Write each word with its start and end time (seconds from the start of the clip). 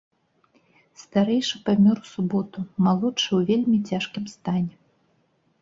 Старэйшы 1.01 1.57
памёр 1.67 1.97
у 2.03 2.07
суботу, 2.13 2.59
малодшы 2.87 3.29
ў 3.29 3.41
вельмі 3.51 3.77
цяжкім 3.91 4.25
стане. 4.37 4.73